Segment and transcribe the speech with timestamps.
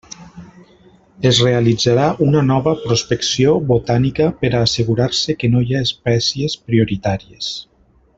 [1.31, 7.53] Es realitzarà una nova prospecció botànica per a assegurar-se que no hi ha espècies prioritàries.